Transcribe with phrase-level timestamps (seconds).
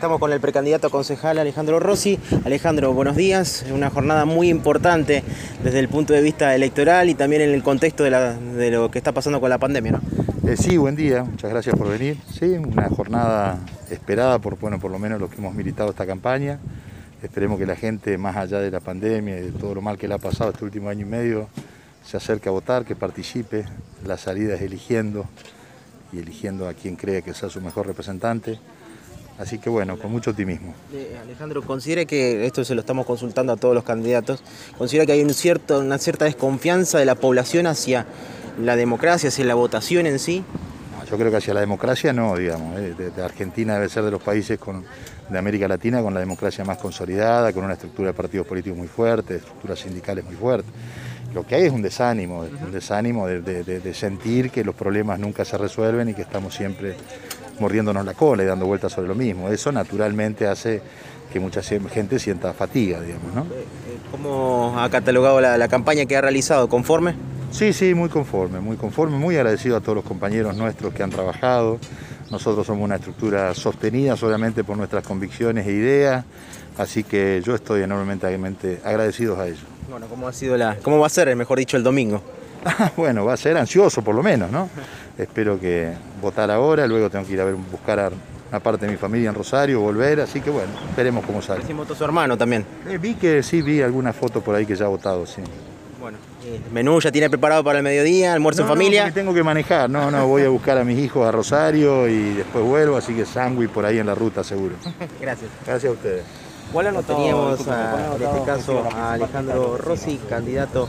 [0.00, 2.18] Estamos con el precandidato a concejal Alejandro Rossi.
[2.46, 3.66] Alejandro, buenos días.
[3.70, 5.22] Una jornada muy importante
[5.62, 9.12] desde el punto de vista electoral y también en el contexto de, lo que está
[9.12, 10.00] pasando con la pandemia, ¿no?
[10.48, 12.16] Eh, sí, buen día, muchas gracias por venir.
[12.32, 13.58] Sí, una jornada
[13.90, 16.58] esperada por, bueno, por lo menos los que hemos militado esta campaña.
[17.22, 20.08] Esperemos que la gente, más allá de la pandemia y de todo lo mal que
[20.08, 21.48] le ha pasado este último año y medio,
[22.06, 23.66] se acerque a votar, que participe.
[24.06, 25.26] La salida es eligiendo
[26.10, 28.58] y eligiendo a quien cree que sea su mejor representante.
[29.40, 30.74] Así que bueno, con mucho optimismo.
[31.22, 34.42] Alejandro, considera que, esto se lo estamos consultando a todos los candidatos,
[34.76, 38.06] considera que hay un cierto, una cierta desconfianza de la población hacia
[38.62, 40.44] la democracia, hacia la votación en sí.
[40.98, 42.78] No, Yo creo que hacia la democracia no, digamos.
[42.78, 44.84] eh, de- de Argentina debe ser de los países con-
[45.30, 48.88] de América Latina con la democracia más consolidada, con una estructura de partidos políticos muy
[48.88, 50.70] fuerte, estructuras sindicales muy fuertes.
[51.32, 54.74] Lo que hay es un desánimo, un desánimo de, de- de- de sentir que los
[54.74, 56.96] problemas nunca se resuelven y que estamos siempre
[57.60, 59.48] mordiéndonos la cola y dando vueltas sobre lo mismo.
[59.50, 60.82] Eso naturalmente hace
[61.32, 63.46] que mucha gente sienta fatiga, digamos, ¿no?
[64.10, 66.68] ¿Cómo ha catalogado la, la campaña que ha realizado?
[66.68, 67.14] ¿Conforme?
[67.52, 71.10] Sí, sí, muy conforme, muy conforme, muy agradecido a todos los compañeros nuestros que han
[71.10, 71.78] trabajado.
[72.30, 76.24] Nosotros somos una estructura sostenida solamente por nuestras convicciones e ideas,
[76.78, 79.64] así que yo estoy enormemente agradecido a ellos.
[79.90, 82.22] Bueno, ¿cómo ha sido la, cómo va a ser, mejor dicho, el domingo?
[82.96, 84.68] Bueno, va a ser ansioso por lo menos, ¿no?
[85.18, 88.10] Espero que votar ahora, luego tengo que ir a ver, buscar a
[88.50, 91.60] una parte de mi familia en Rosario, volver, así que bueno, esperemos cómo sale.
[91.60, 92.64] Recién votó su hermano también.
[92.88, 95.42] Eh, vi que sí, vi alguna foto por ahí que ya ha votado, sí.
[96.00, 99.02] Bueno, eh, menú ya tiene preparado para el mediodía, almuerzo No, en no, familia.
[99.04, 102.34] porque tengo que manejar, no, no, voy a buscar a mis hijos a Rosario y
[102.34, 104.74] después vuelvo, así que sándwich por ahí en la ruta seguro.
[105.20, 105.50] Gracias.
[105.66, 106.22] Gracias a ustedes.
[107.06, 110.88] Teníamos a- en este caso a Alejandro Rossi, candidato